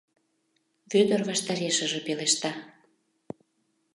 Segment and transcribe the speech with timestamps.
[0.91, 2.51] —Вӧдыр ваштарешыже пелешта.